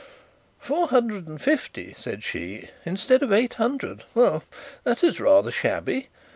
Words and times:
'Four 0.59 0.87
hundred 0.87 1.27
and 1.27 1.39
fifty,' 1.39 1.93
said 1.95 2.23
she, 2.23 2.69
'instead 2.85 3.21
of 3.21 3.31
eight 3.31 3.53
hundred! 3.53 4.03
Well; 4.15 4.43
that 4.83 5.03
is 5.03 5.19
rather 5.19 5.51
shabby. 5.51 6.07